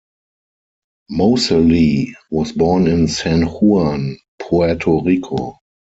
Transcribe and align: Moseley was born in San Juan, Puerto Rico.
Moseley 1.11 2.15
was 2.31 2.53
born 2.53 2.87
in 2.87 3.07
San 3.07 3.43
Juan, 3.43 4.17
Puerto 4.39 4.99
Rico. 4.99 5.59